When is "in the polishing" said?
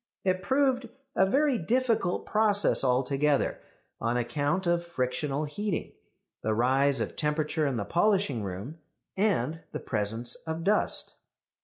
7.67-8.41